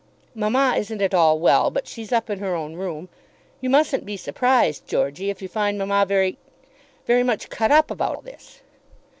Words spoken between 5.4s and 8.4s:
you find mamma very very much cut up about